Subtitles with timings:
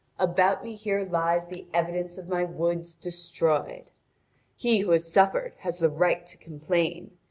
[0.17, 3.91] About me here lies the evidence of my woods destroyed.
[4.55, 7.11] He who has suffered has the right to complain.